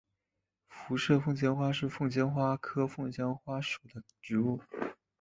[0.67, 4.59] 辐射凤仙花是凤仙花科凤仙花属的植物。